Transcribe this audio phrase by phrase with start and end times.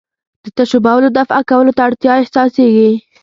[0.43, 2.91] د تشو بولو دفع کولو ته اړتیا احساسېږي.